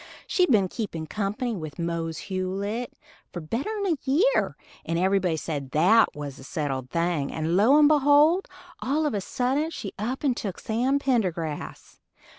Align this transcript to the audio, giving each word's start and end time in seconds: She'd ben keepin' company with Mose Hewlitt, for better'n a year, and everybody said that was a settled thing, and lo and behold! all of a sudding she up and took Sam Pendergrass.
She'd 0.25 0.49
ben 0.51 0.67
keepin' 0.67 1.05
company 1.05 1.55
with 1.55 1.77
Mose 1.77 2.29
Hewlitt, 2.31 2.91
for 3.31 3.39
better'n 3.39 3.85
a 3.85 3.99
year, 4.09 4.57
and 4.83 4.97
everybody 4.97 5.37
said 5.37 5.69
that 5.73 6.15
was 6.15 6.39
a 6.39 6.43
settled 6.43 6.89
thing, 6.89 7.31
and 7.31 7.55
lo 7.55 7.77
and 7.77 7.87
behold! 7.87 8.47
all 8.81 9.05
of 9.05 9.13
a 9.13 9.21
sudding 9.21 9.69
she 9.69 9.93
up 9.99 10.23
and 10.23 10.35
took 10.35 10.59
Sam 10.59 10.97
Pendergrass. 10.97 11.99